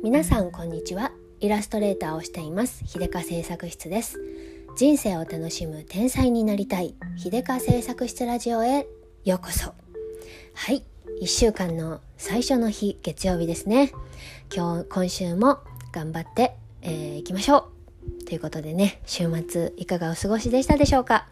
[0.00, 1.10] 皆さんこんにちは。
[1.40, 2.84] イラストレーターをしています。
[2.86, 4.20] 秀香製作室です。
[4.76, 6.94] 人生を楽しむ天才になりたい。
[7.16, 8.86] 秀香製作室ラジオへ。
[9.24, 9.74] ようこそ。
[10.54, 10.84] はい。
[11.20, 13.90] 1週間の最初の日月曜日ですね。
[14.54, 15.58] 今日今週も
[15.90, 17.68] 頑張ってい、えー、きましょ
[18.20, 18.24] う。
[18.24, 21.26] ということでね週末いかがお過ごしでしたでしょうか？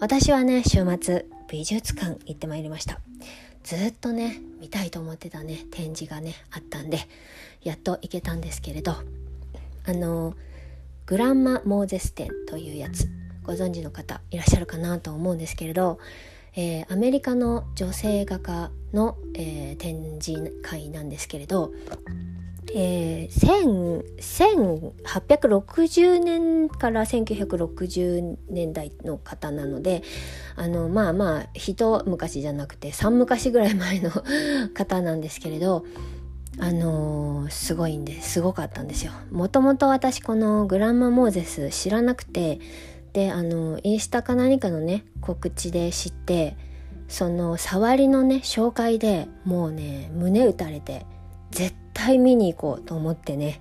[0.00, 3.00] 私はね週末美術館行ってまいりました。
[3.64, 7.00] ずっとね見たいと思ってたね展示がねあったんで
[7.62, 8.92] やっと行けたんですけれど
[9.84, 10.34] あの
[11.06, 13.08] グランマ・モーゼス展というやつ
[13.44, 15.98] ご存知の方いらっしゃるかなと思うんですけれど、
[16.54, 21.72] えー、アメリカの女性画家の、えー、展示会なんですけれど
[22.74, 24.12] えー、
[25.04, 30.02] 1860年から1960年代の方なので
[30.56, 34.10] あのまあまあ一昔じゃなくて3昔ぐらい前の
[34.72, 35.84] 方なんですけれど
[36.58, 39.12] あのー、すごいんですごかったんですよ。
[39.30, 42.60] もともと私このグランマ・モーゼス知らなくて
[43.12, 46.56] であのインスタか何かのね告知で知って
[47.08, 51.06] その触りのね紹介でもうね胸打たれて
[51.52, 53.60] 絶対見に行こうと思ってね、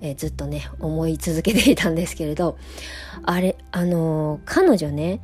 [0.00, 2.58] えー、ずっとね思い続けていたんですけれど
[3.22, 5.20] あれあのー、彼女ね、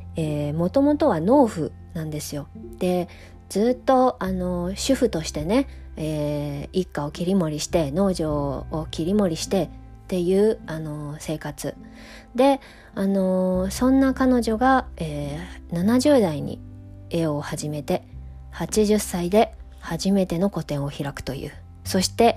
[0.53, 2.47] もともとは農夫なんですよ。
[2.79, 3.07] で
[3.49, 9.69] ずっとあのー、主婦としてね、えー、一家を切り盛りして農場を切り盛りして
[10.05, 11.75] っていうあの生活
[12.35, 12.59] で
[12.95, 16.59] あのそんな彼女が、えー、70代に
[17.09, 18.03] 絵を始めて
[18.53, 21.53] 80歳で初めての個展を開くという
[21.85, 22.35] そして、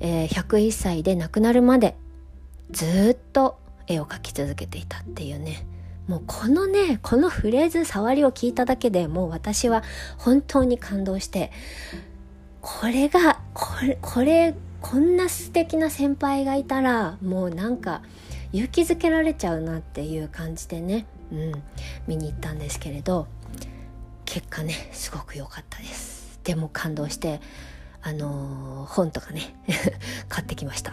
[0.00, 1.96] えー、101歳で亡くなるまで
[2.70, 5.66] ずっと絵を描き続けていたっていうね。
[6.08, 9.82] もうこのねこのフレーズ触りを聞いただけでもう私は
[10.18, 11.50] 本当に感動して
[12.60, 18.02] これがこれこれこんな素敵な先輩がいたらもうなんか
[18.52, 21.52] 勇気づけられちゃうなっていう感じでね、うん、
[22.06, 23.26] 見に行ったんですけれど
[24.24, 26.38] 結果ねすごく良かったです。
[26.44, 27.40] でも感動して
[28.06, 29.56] あのー、本とかね
[30.30, 30.92] 買ってきました。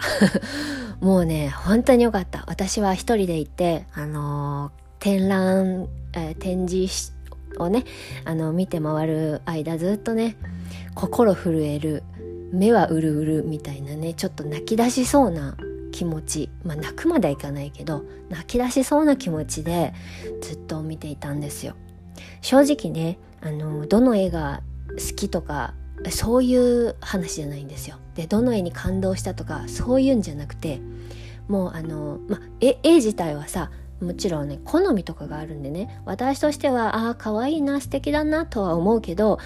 [0.99, 2.43] もうね本当に良かった。
[2.47, 7.13] 私は一人で行ってあのー、展覧、えー、展示
[7.59, 7.83] をね
[8.25, 10.37] あの見て回る間ずっとね
[10.95, 12.01] 心震える
[12.51, 15.55] 目はうるうるみたいなねちょっと泣き出しそうな
[15.91, 16.49] 気持ち。
[16.63, 19.93] まあ泣くまではいかないけど泣き出しそうな気持ちで
[20.41, 21.75] ずっと見ていたんですよ。
[22.41, 24.63] 正直ねあのどの絵が
[24.97, 25.75] 好きとか
[26.11, 27.97] そういう話じゃないんですよ。
[28.15, 30.81] でどの絵に感動したとかそういうんじゃなくて
[31.47, 33.71] もうあの、ま絵絵自体はさ
[34.01, 39.39] もちろんね好みとかがあるんでね私としてはああ可愛いな素敵だなとは思うけど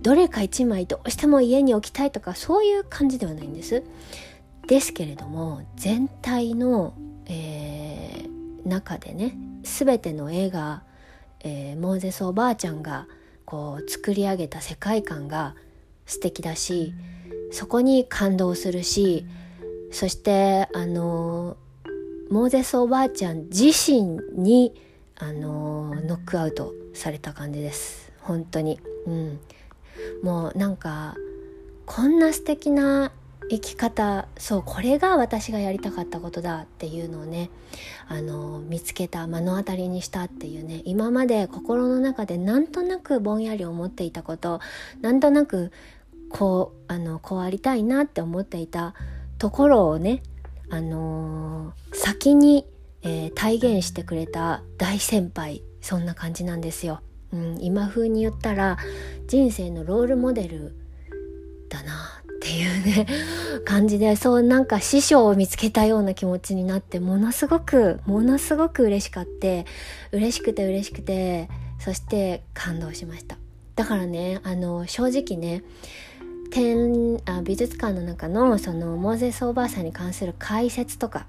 [0.00, 3.82] どれか1枚どうしても家に置きたいとかそういう感じではないんです。
[4.66, 6.94] ですけれども全体の、
[7.26, 10.84] えー、中でね全ての絵が、
[11.40, 13.06] えー、モーゼスおばあちゃんが
[13.44, 15.54] こう作り上げた世界観が
[16.06, 16.94] 素敵だし
[17.50, 19.26] そこに感動するし
[19.90, 21.56] そしてあの
[22.30, 24.74] モーゼスおばあちゃん自身に
[25.16, 28.12] あのノックアウトされた感じです。
[28.20, 28.80] 本当に。
[29.06, 29.40] うん。
[30.22, 31.14] もうなんか
[31.86, 33.12] こんな素敵な
[33.50, 37.50] 生き方そうこれが私がやりたかったことだっていうのをね
[38.08, 44.60] あの見つけた目の当たりにしたっていうね今まで心の中でなんとなくぼんやり思っていたこと
[45.02, 45.72] なんとなく
[46.34, 48.94] こうあのこうありたいなって思っていた
[49.38, 50.20] ところをね
[50.68, 52.66] あのー、先に、
[53.02, 57.00] えー、体現してくれた大先輩そんな感じなんですよ。
[57.32, 58.78] うん、今風に言ったら
[59.28, 60.76] 人生のロールモデル
[61.68, 61.92] だな
[62.22, 63.06] っていうね
[63.64, 69.66] 感じでそうなんか師匠を見つけたような気持ちになってものすごくものすごく嬉しかって
[70.12, 73.36] 嬉しくて嬉しくてそして感動しました
[73.76, 75.64] だからねあの正直ね
[76.50, 81.26] 展あ美術館の中のそのモーゼスおばあさんに関する解説とか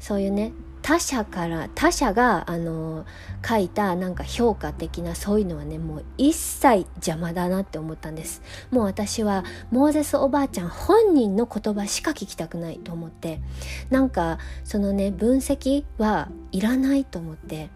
[0.00, 0.52] そういうね
[0.86, 3.06] 他者から他者があの
[3.44, 8.40] 書いたなんか評価的なそういうのはねもう一切邪魔だなって思ったんです。
[8.70, 13.40] もう私はモーゼスおばあちゃん本人の言葉しか聞きたくないと思って
[13.90, 17.68] なんかそのね分析はいらないと思って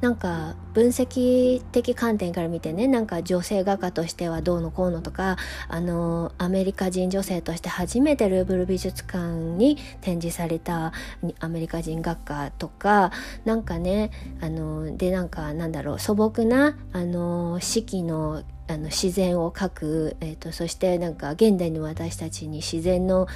[0.00, 5.36] なんか分析的観点から見てねなんか女性画家としてはどうのこうのとか
[5.68, 10.92] あのアメリカ人女性として初めてルーブル美術館に展示された
[11.40, 13.12] アメリカ人画家とか
[13.44, 14.10] なんかね
[14.40, 23.26] あのでなんかなんだろう素朴なあの四季のあの自然を描く、えーと、そしてなんか現代の私たちに自然の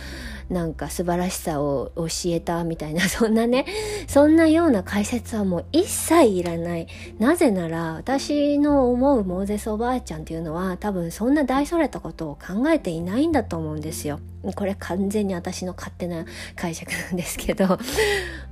[0.48, 3.66] なんか素晴らしさを教えたみたいな そんなね
[4.06, 6.86] そんなような解説はもう一切いらない。
[7.18, 14.20] なぜなら私の思うモーゼスおばあちゃんっていうのは多分そんな大それたことを考えていないんだと思うんですよ。
[14.54, 17.78] これ完全に私の勝手な解釈なんですけど。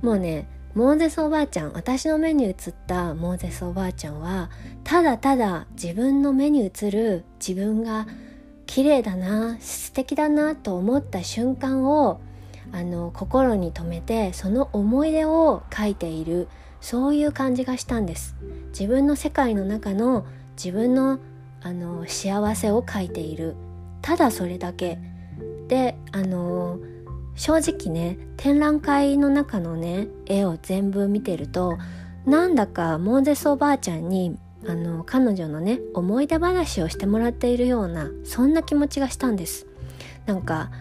[0.01, 2.55] もうねモーゼスおばあちゃん私の目に映っ
[2.87, 4.49] たモーゼスおばあちゃんは
[4.83, 8.07] ただただ自分の目に映る自分が
[8.65, 12.21] 綺麗だな素敵だなと思った瞬間を
[12.71, 16.47] あの心に留めてその思い出を書いている
[16.81, 18.35] そういう感じがしたんです。
[18.69, 20.25] 自分の世界の中の
[20.57, 21.19] 自分の
[21.61, 23.55] あの幸せを書いている。
[24.01, 24.97] ただそれだけ。
[25.67, 26.79] であの
[27.35, 31.77] 正直ね展覧会の中のね絵を全部見てると
[32.25, 34.37] なんだかモーゼスおばあちゃんに
[34.67, 39.67] あの彼女のね思い出話をしてもらっているようなそんな気持ちがしたんです。
[40.25, 40.71] なんか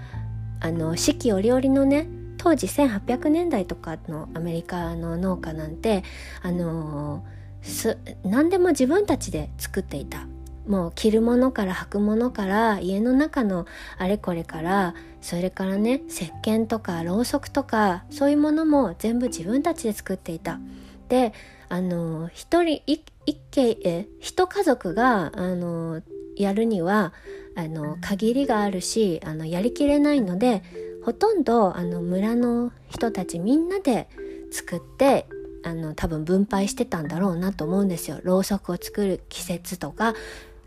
[0.60, 2.08] あの四季折々のね
[2.38, 6.04] 当時1800年代とかのアメリカの農家なんて
[6.42, 7.24] あの
[7.62, 10.26] す何でも自分たちで作っていた。
[10.66, 13.66] もう着るものから履くものから家の中の
[13.98, 20.60] あれこれからそれからね石鹸とかろうそくとかそういうものも全部自分たちで作っていた。
[21.08, 21.32] で
[21.68, 26.02] あの一人一家え一家族があの
[26.36, 27.12] やるには
[27.54, 30.62] あの限りがあるしあのやりきれないので
[31.04, 34.08] ほとんどあの村の人たちみんなで
[34.50, 35.26] 作って
[35.64, 38.20] あの多分分配してたんだろうなと思うんですよ。
[38.22, 40.14] ろうそくを作る季節とか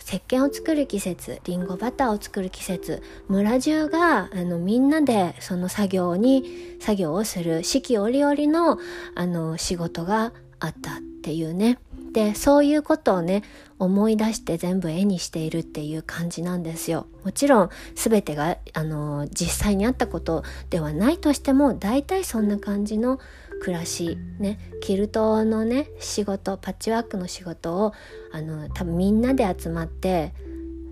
[0.06, 8.78] 石鹸を作る季節りんごバターを作る季節村中があのみんなでその作業に作業をする四季折々の
[9.16, 11.80] あの仕事があったっていうね。
[12.14, 13.44] でそういうことをね
[13.78, 17.08] 思い出して全部絵にしているっていう感じなんですよ。
[17.26, 23.20] もちろん全てがあの実際にあったことではないとしても大体そんな感じの
[23.62, 27.94] 暮らしねキルトのね仕事パッチワークの仕事を
[28.32, 30.34] あの多分みんなで集まって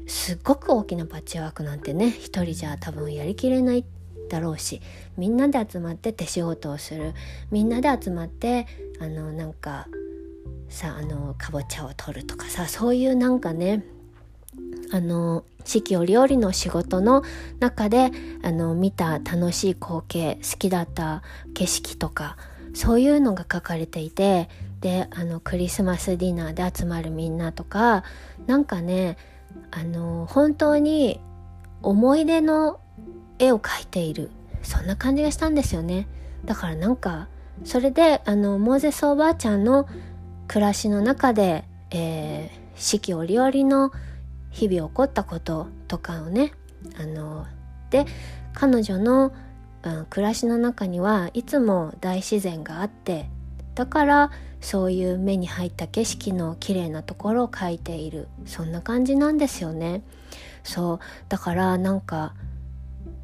[0.07, 3.85] すっごく大きなパッチワークなんてね一人じゃ多分やりきれない
[4.29, 4.81] だろうし
[5.17, 7.13] みんなで集まって手仕事をする。
[7.51, 8.67] みんなで集まって
[8.99, 9.87] あのなんか
[10.69, 13.85] さあのかぼちゃを取るとかさそういうなんかね
[14.91, 17.23] あの四季折々の仕事の
[17.59, 18.11] 中で
[18.43, 21.23] あの見た楽しい光景好きだった
[21.53, 22.37] 景色とか
[22.73, 24.49] そういうのが書かれていて
[24.81, 28.03] であのクリスマスディナーで集まるみんなとか
[28.47, 29.17] なんかね
[29.71, 31.19] あの本当に
[31.81, 32.79] 思い出の
[33.39, 34.31] 絵を描いている。
[34.63, 36.07] そんな感じがしたんですよね。
[36.45, 37.27] だからなんか
[37.63, 39.87] それであのモーゼスおばあちゃんの
[40.47, 43.91] 暮らしの中で、えー、四季折々の
[44.49, 46.53] 日々起こったこととかをね
[46.99, 47.45] あの
[47.89, 48.05] で
[48.53, 49.33] 彼女の、
[49.83, 53.29] うん、暮らしの中にはいつも大自然があって
[53.75, 54.31] だから
[54.63, 58.29] そういう目に入った景色の綺麗なところを描いている。
[58.45, 60.01] そんな感じなんですよね。
[60.63, 60.99] そう。
[61.27, 62.33] だからなんか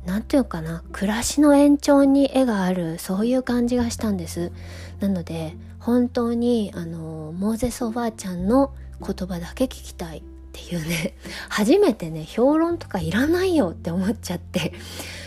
[0.05, 0.83] 何て言うかな。
[0.91, 2.99] 暮らしの延長に絵がある。
[2.99, 4.51] そういう感じがしたんです。
[4.99, 10.23] なので本当にあのモーゼスおばあちゃんの言葉だけ聞きたい。
[10.49, 11.13] っていうね。
[11.49, 14.73] 初めてね評論とかいらないよって思っちゃって。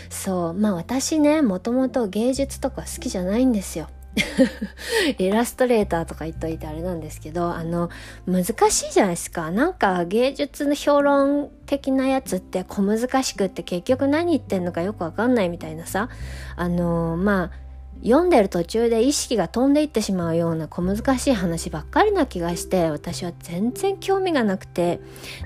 [0.09, 0.53] そう。
[0.53, 3.87] まあ私ねもともと芸術とか好きじゃないんですよ。
[5.17, 7.89] イラストレーターとか言っといてあれなんですけどあの
[8.27, 9.49] 難しいじゃないですか。
[9.51, 16.09] なんか芸術の評論的なやつって小難しくって結局何言ってんのかよくわかんないみたいなさ。
[16.55, 17.62] あのまあ
[18.03, 24.99] 読んでる途中で意識が飛んでいってしまうような小難しい話ばっかりな気がして私は全然興味がなくて。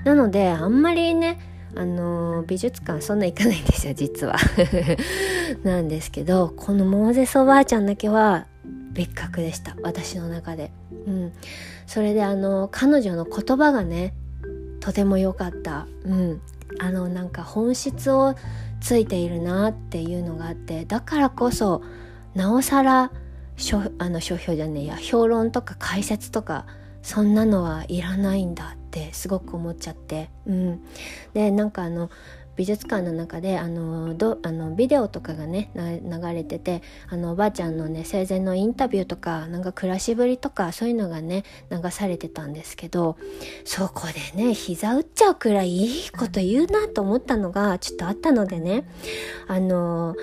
[0.04, 1.38] なのであんまりね
[1.76, 4.36] あの美術館そんな行かないんですよ実は。
[5.62, 8.46] なんですけどこのモーゼスおばあちゃんだけは
[8.92, 9.76] 別格でした。
[9.82, 10.72] 私の中で。
[11.06, 11.32] うん。
[11.86, 14.14] それであの彼女の言葉がね
[14.80, 15.86] とても良かった。
[16.04, 16.40] うん。
[16.80, 18.34] あのなんか本質を
[18.80, 21.82] ついているなっていうのがあってだからこそ
[22.34, 23.10] なおさら
[23.98, 26.66] あの書評じゃねえや評論とか解説とか
[27.02, 30.80] そんなのはいらないんだってすごく思っちゃって、うん、
[31.34, 32.10] でなんかあの
[32.58, 43.16] 美術館の中であのどあのビデオとかがね流れててあのおばあちゃんのね生前のインタビューとかなんか暮らしぶりとかそういうのがね流されてたんですけど
[43.64, 48.88] そこでね膝打っちゃうくらいいいこと言うなと思ったのがちょっとあったのでね
[49.46, 50.16] あの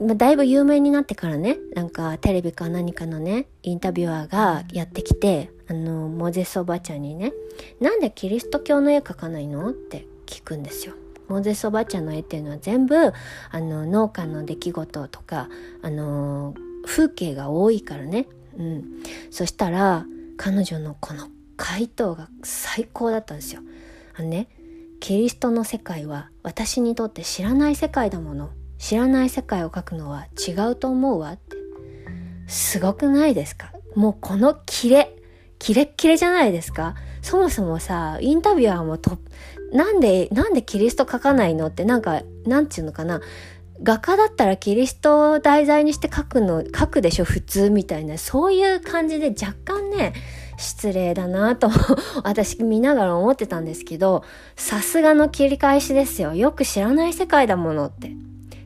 [0.00, 7.34] だいぶ有名になってからねなんかテレビか何かのねインタビュアーがやってきてあのモゼスおばちゃんにね
[7.80, 10.94] 「なんでキリスト教の絵描かないの?」って聞くんですよ。
[11.28, 13.12] モゼスおばちゃんの絵っていうのは全部あ
[13.60, 15.48] の農家の出来事とか
[15.80, 16.54] あの
[16.84, 18.26] 風景が多いからね。
[18.58, 18.84] うん、
[19.30, 23.60] そしたら彼女のこの回答が最高だったんですよ。
[24.16, 24.48] あのね
[24.98, 31.56] キリストの世界は私にとって知らない世界だもの知らない世界を描くのは違うと思うわって。
[32.48, 33.72] すごくないですか？
[33.94, 35.14] もうこのキレ
[35.58, 36.96] キレッキレじゃないですか？
[37.22, 39.18] そもそもさインタビュアーもと
[39.72, 43.20] なんでなんでキリスト描かないのってなんかなんちゅうのかな？
[43.82, 47.24] 画家だったらキリストを題材にして描くの描くでしょ？
[47.24, 48.16] 普通みたいな。
[48.18, 50.14] そういう感じで若干ね
[50.56, 51.70] 失礼だなと
[52.24, 54.24] 私見ながら思ってたんですけど
[54.56, 56.34] さすがの切り返しですよ。
[56.34, 58.10] よく知らない世界だものって。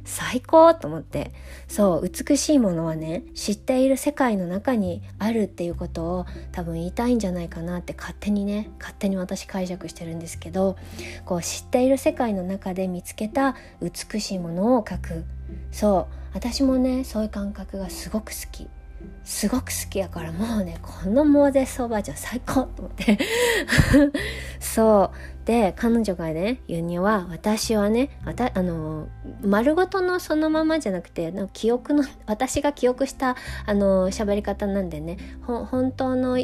[0.05, 1.33] 最高と思って。
[1.69, 10.77] そう美しいものはね知っている世界の中にあるっていうことを多分言いたいんじゃないかなって勝手にね勝手に私解釈してるんですけど
[11.25, 15.25] こう知っている世界の中で見つけた美しいものを描く。
[15.71, 18.69] そう私もねそういう感覚がすごく好き。
[19.25, 23.19] すごく好きやからもうねこのモーゼスおばあちゃん最高と思って。
[24.61, 25.35] そう。
[25.45, 29.09] で彼女がね言うには私はねあたあの
[29.43, 36.39] 丸ごとのそのままじゃなくて記憶の私が記憶したあの喋り方なんでね本当の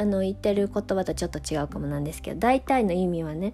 [0.00, 3.52] あの言ってる言葉とちょっと違うかもなんですけど大体の意味はね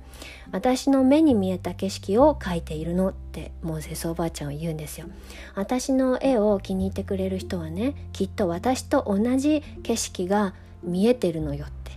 [0.52, 5.08] 私の目に見えた景色を描いているのってモーゼスおばあちゃんは言うんですよ。
[5.56, 11.90] 私の絵を気に入ってくれる人はねきっと私と同じ景色が見えてるのよって。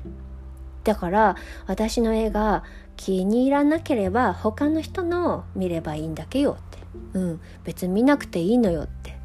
[0.83, 1.35] だから
[1.67, 2.63] 私の絵が
[2.97, 6.79] 気に入らなければ他の人の見ればいいんだけよって。
[7.13, 7.41] うん。
[7.65, 9.15] 別に見なくていいのよって。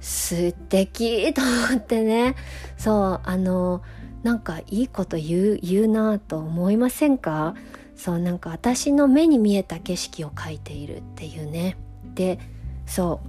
[0.00, 2.36] 素敵と思ってね。
[2.78, 3.82] そうあの
[4.22, 7.54] なんかいいこと言う言うなと思いませんか？
[7.96, 11.76] そうなんか私の目に見えた景色を描いているっていうね。
[12.14, 12.38] で
[12.86, 13.28] そう。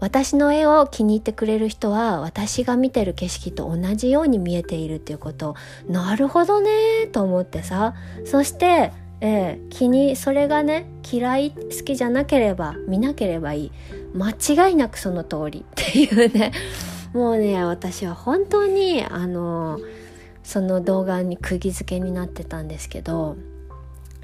[0.00, 5.54] 私の絵を気に入ってくれる人は私が見てる景色と同じように見えているっていうこと。
[5.88, 7.94] なるほどねと思ってさ。
[8.24, 8.92] そして
[9.24, 13.72] えー、気にそれがね嫌い好きじゃなければ見なければいい。
[14.14, 16.50] 間違いなくその通りっていうね。
[17.12, 19.78] もうね私は本当にあの
[20.42, 23.36] その動画に釘付けになってたんですけど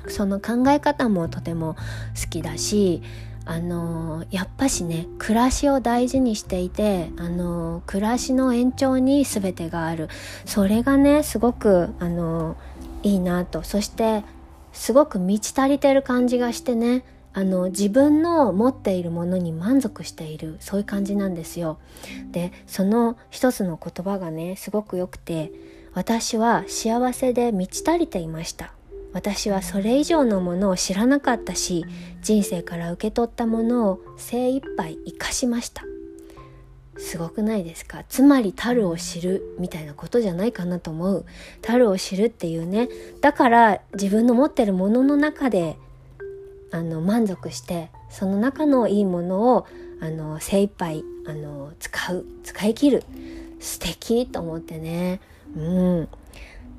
[0.08, 1.76] その考え方もとても
[2.20, 3.02] 好きだし
[3.44, 10.08] あのやっぱしね暮らしを大事にしていてあの暮らしの延長に全てがある。
[10.44, 12.56] それがねすごくあの
[13.02, 13.62] いいなと。
[13.62, 14.22] そして
[14.74, 21.78] すごく満ち足りてる感じがしてねあの自分の持っているものに満足しているそういう感じなんですよ。
[22.32, 25.52] でその一つの言葉がねすごく良くて
[25.94, 28.72] 私は幸せで満ち足りていました。
[29.14, 31.86] 私はそれ以上のものを知らなかったし
[32.20, 35.82] 人生から受け取ったものを精一杯生かしました
[36.98, 38.04] すごくないですか？
[38.10, 41.26] つまり樽を知るみたいなことじゃないかなと思う
[41.62, 42.90] 樽を知るっていうね
[43.22, 45.78] だから自分の持ってるものの中で
[46.70, 49.66] あの満足してその中のいいものを
[50.00, 53.04] あの精一杯あの使う使い切る。
[53.60, 55.20] 素敵と思ってね。
[55.56, 56.08] うん。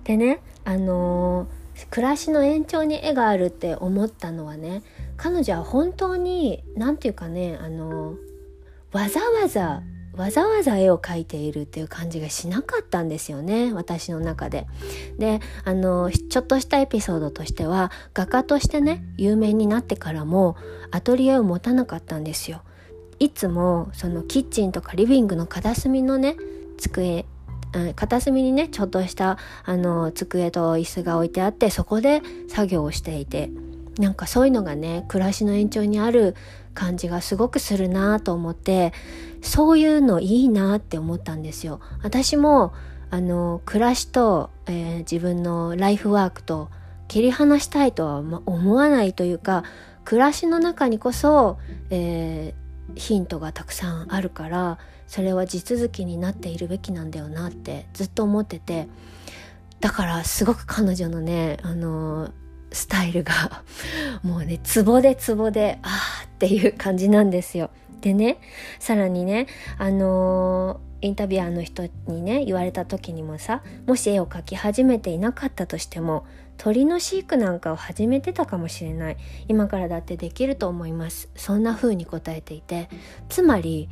[0.04, 1.48] でねあの
[1.90, 4.84] 暮らしの延長に絵があるって思ったのはね
[5.18, 8.16] 彼女は本当に何て言うかねあの
[8.92, 9.82] わざわざ
[10.20, 14.68] わざわざ絵を描いているっていう感じがしなかったんですよね私の中で。
[15.18, 20.58] であのちょっとしたエピソードとしては画家としてね有名になってからも
[20.92, 22.64] アトリエを持たなかったんですよ。
[23.20, 26.36] いつもそのキッチンとかリビングの片隅のね
[26.78, 27.26] 机
[27.96, 33.50] 片隅にねちょっとしたあの机と椅子が置いてあってそこで作業をしていて
[33.98, 36.36] なんかそういうのがね暮らしの延長にある
[36.74, 38.94] 感じがすごくするなと思って
[39.42, 41.82] そういうのいいなって思ったんですよ。
[42.04, 42.74] 私も
[43.12, 46.70] あの暮らしと、えー、自分のライフワークと
[47.08, 49.64] 切り離したいとは思わないというか
[50.06, 51.58] 暮らしの中にこそ、
[51.90, 54.78] えー、ヒントがたくさんあるから
[55.08, 58.88] それは地続きになっているべきなんだよなってずっと思ってて
[59.80, 62.32] だからすごく彼女のねあの
[62.72, 63.34] スタイルが
[64.24, 65.88] もうねツボでツボであ
[66.24, 67.70] あっていう感じなんですよ。
[68.02, 68.38] でね
[68.80, 69.48] さらにね
[69.78, 76.26] あのー、インタビュアーの人にね言われた時にもさもし絵を描き始めていなかったとしても
[76.58, 79.18] 鳥の飼育なんかを始めてたかもしれない。
[79.48, 81.30] 今からだってできると思います。
[81.36, 82.90] そんな風に答えていて
[83.30, 83.90] つまり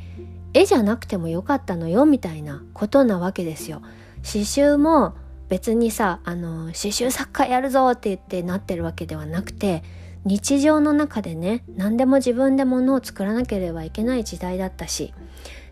[0.54, 3.80] 絵じゃなくてもよかったのよみたいなことなわけですよ。
[4.22, 5.14] 刺繍も
[5.48, 9.82] 別にさあの刺繍作家やるぞって言ってなってるわけではなくて
[10.24, 15.14] 日常の中でね何でも自分で物を作らなければいけない時代だったし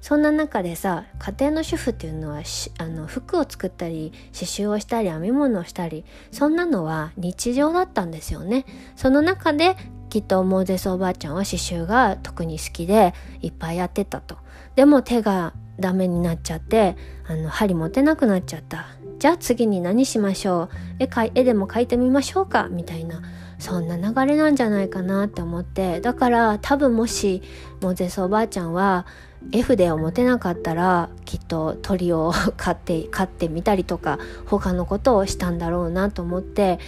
[0.01, 2.43] そんな中でさ家庭の主婦っていうのは
[2.79, 8.67] あの服を作ったり刺繍をしたり編み物をしたりそんなのは日常だったんですよね。
[8.95, 9.77] その中で
[10.09, 14.39] きっとモーゼスおばあちゃんは刺繍が特に好きでいっぱいやってたと。
[14.77, 18.96] でも手がダメになっちゃってあの針持てなくなっちゃった。
[19.19, 20.69] じゃあ次に何しましょう
[20.99, 23.23] 絵か絵でも描いてみましょうかみたいな。
[23.59, 26.01] そんな流れなんじゃないかなって思って。
[26.01, 27.43] だから多分もし
[27.81, 29.07] モゼスおばあちゃんは
[29.53, 36.79] 絵筆を持てなかったらきっと鳥を飼って飼ってみたりとか他のことをしたんだろうなと思って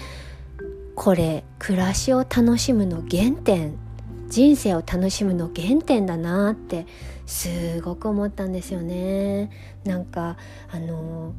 [0.94, 3.78] これ暮らしを楽しむの原点
[4.28, 6.86] 人生を楽しむの原点だなって
[7.26, 9.50] すごく思ったんですよね。
[9.84, 10.36] なんか
[10.70, 11.32] あの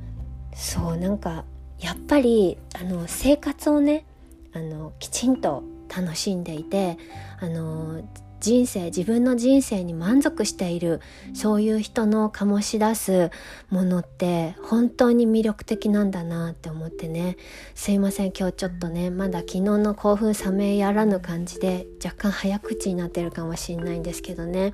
[0.53, 1.45] そうなんか
[1.79, 4.05] やっぱりあの生活をね
[4.53, 5.63] あのきちんと
[5.95, 6.97] 楽しんでいて
[7.39, 8.01] あの
[8.39, 11.01] 人生自分の人生に満足している
[11.33, 13.31] そういう人の醸し出す
[13.69, 17.35] ものって本当に魅力的なんだなって思ってね。
[17.75, 24.73] すいません今日ちょっとねまだ昨日の興奮冷めやらぬ感じで若干早口になってるかもしれないんですけどね。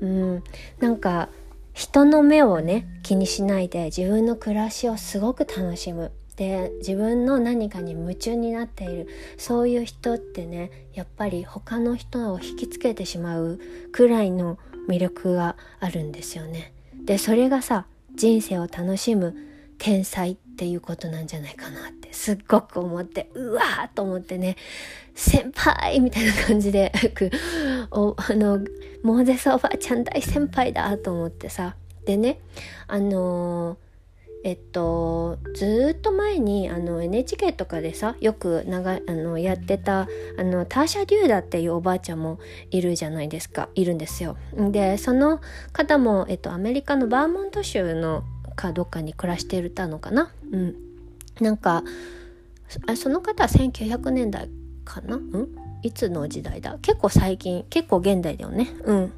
[0.00, 0.42] うん
[0.78, 1.30] なんか
[1.78, 9.06] 人の目をね気にしないで自分の暮らしをすごく楽しむで自分の何かに夢中になっている
[9.36, 13.60] そういう人ってねやっぱり他の人を引きつけてしまう
[13.92, 14.58] くらいの
[14.88, 16.72] 魅力があるんですよね。
[17.04, 19.36] でそれがさ人生を楽しむ
[19.78, 24.56] 天才っていうことなんじゃないかなってすっごく思ってうわーと思ってね
[25.14, 26.90] 先輩みたいな感じで
[27.92, 28.58] おあの
[29.04, 32.40] モーゼスおばあちゃん大先輩だと思ってさでね
[32.88, 33.78] あの
[34.42, 42.40] えっとずっと前にあの NHK とかでさよく長あのやってたあのターシャ・デューダっていうおばあちゃんも
[42.72, 44.36] いるじゃないですかいるんですよ。
[44.56, 45.40] でその
[45.72, 48.24] 方も、えっと、アメリカのバーモント州の
[48.58, 50.32] かどっかに暮らしてたのかな？
[50.50, 50.74] うん、
[51.40, 51.84] なんか
[52.88, 54.50] あその方は1900年代
[54.84, 55.48] かな、うん、
[55.82, 56.76] いつの時代だ？
[56.82, 58.68] 結構最近結構現代だよね。
[58.84, 59.12] うん、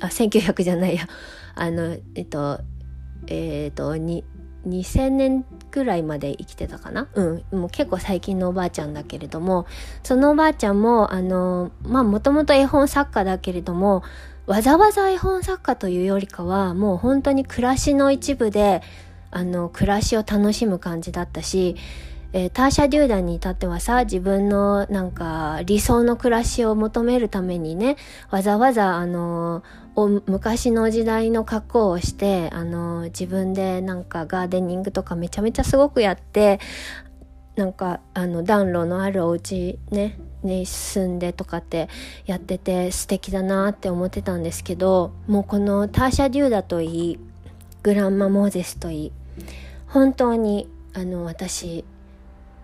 [0.00, 1.08] あ1900じゃないや。
[1.56, 2.60] あのえっと
[3.26, 4.24] えっ、とに
[4.66, 7.08] 2000年ぐらいまで生きてたかな？
[7.14, 7.22] う
[7.52, 7.58] ん。
[7.58, 9.66] もう結構最近のおばあちゃんだけれども
[10.04, 14.04] そのおばあちゃんもあのまあもともと絵本作家だけれども
[14.46, 18.82] わざわざ絵本作家というよりかはもう本当に暮らしの一部で
[19.30, 21.76] あの暮らしを楽しむ感じだったし
[22.34, 27.96] えー、ターシャ・デューダンに至ってはさ自分のなんか理想の暮らしを求めるためにね
[28.30, 29.62] わざわざあの
[30.26, 36.58] 昔の時代の格好をしてあの自分でなんかガーデニングとかめちゃめちゃすごくやって
[37.56, 41.88] なんかあの暖炉のあるお家ねに住んでとかって
[42.26, 47.18] やってて素敵だなって思ってたんですけどもうこのターシャ・デューダといい
[47.82, 49.12] グランマ・モーゼスといい
[49.88, 51.84] 本当にあの私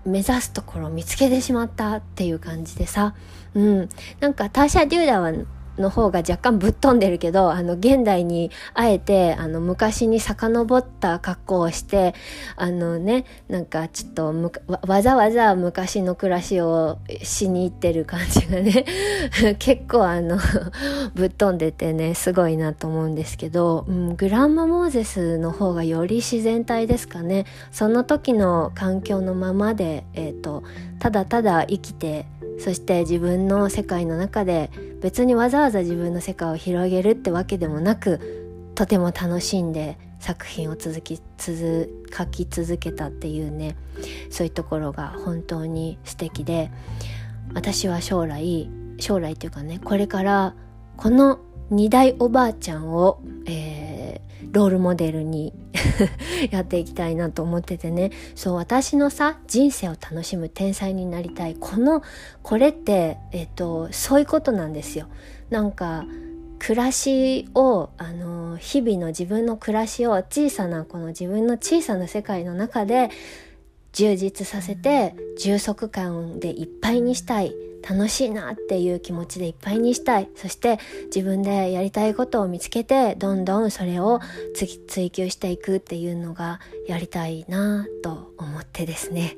[0.05, 3.14] 目指すところを見つけてしまったっていう感じでさ、
[3.55, 3.88] うん、
[4.21, 5.33] なんかターシャ・デューダは
[5.79, 12.14] の方が若干ぶっ飛んでるけど、あの、現代にあえて、あの、昔に遡った格好をして、
[12.57, 14.53] あのね、なんかちょっと
[14.87, 18.85] わ、ざわざ昔の暮らしをしに行ってる感じがね、
[19.59, 20.38] 結構あの、
[21.14, 27.47] ぶっ飛んでてね、すごいなと思うんですけど、うん、グランマ・モーゼスの方がより自然体ですかね。
[27.71, 30.62] その時の環境のままで、えっ、ー、と、
[30.99, 32.27] ただただ生きて、
[32.59, 43.77] そして自分の世界の中で別にわざわざ自分の世界を広げるってわけでもなくとても楽しんで作品を続き続書き続けたっていうね
[44.31, 46.71] そういうところが本当に素敵で
[47.55, 48.68] 私は将来
[48.99, 50.55] 将来っていうかねこれから
[50.97, 51.38] この
[51.71, 53.67] 二代おばあちゃんを、えー、
[54.52, 55.52] ロールモデルに
[56.50, 58.11] やっていきたいなと思っててね。
[58.34, 61.56] そう私のさ人生を楽しむ天才になりたい。
[61.58, 62.02] この
[62.42, 65.06] これってえっとそういうことなんですよ。
[65.50, 66.04] なんか
[66.58, 73.11] 暮らしをあの日々の自分の暮らしを小さなこの自分の小さな世界の中で
[73.92, 80.29] 充実させて充足感でいっぱいにしたい楽しいなっていう気持ちでいっぱいにしたい。
[80.35, 80.79] そして
[81.14, 84.21] 自分でやりたいことを見つけてどんどんそれを
[84.88, 89.37] 追求していくっていうのがやりたいなと思ってですね。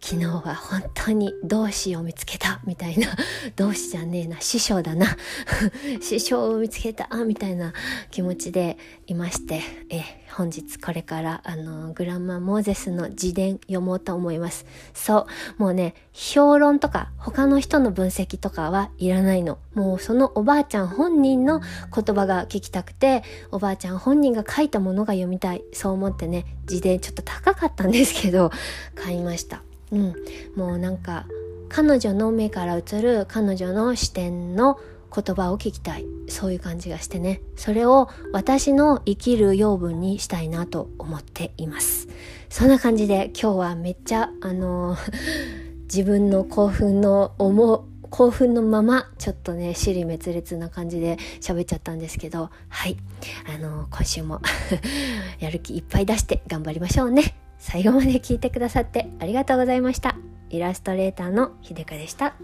[0.00, 3.08] 昨日は本当に同志を見つけたみたいな
[3.56, 5.16] 同志じゃねえな師匠だな
[6.00, 7.72] 師匠を見つけたみたいな
[8.10, 14.66] 気持ちでいましてえ本日これからあのグランマ・モーゼスの自伝読もうと思います。
[14.92, 15.26] そ
[15.58, 19.58] うもうね評論とか他の人の分析とかはいらないの。
[19.74, 25.64] もうそのおばあちゃん本人の言葉が聞きたくておばあちゃん本人が書いたものが読みたい。
[25.72, 28.50] そう思ってね自伝ちょっと高かったんですけど
[28.94, 29.65] 買いました。
[29.92, 30.14] うん、
[30.56, 31.26] もうなんか
[31.68, 34.78] 彼女の目から映る彼女の視点の
[35.14, 36.04] 言葉を聞きたい。
[36.28, 37.40] そういう感じがしてね。
[37.56, 42.08] それを私の生きる養分にしたいなと思っています。
[42.48, 44.96] そんな感じで今日はめっちゃあの
[45.84, 52.50] 自分の興奮の思う興奮のままちょっとね尻滅裂な感じで喋っちゃったんですけど。
[52.68, 52.96] はい。
[53.54, 54.40] あの今週も
[55.38, 57.45] やる気いっぱい出して頑張りましょうね。
[57.58, 60.16] 最後まで聞いてくださってありがとうございました。
[60.50, 62.34] イラストレーターのひでかでした。